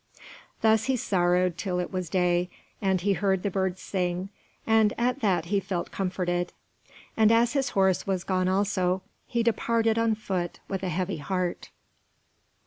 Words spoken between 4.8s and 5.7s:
at that he